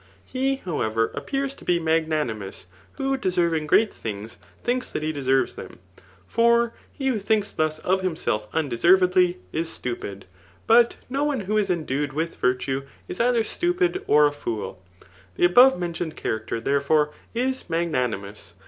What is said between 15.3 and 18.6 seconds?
The above mentioned character, therefore, is magnanimous.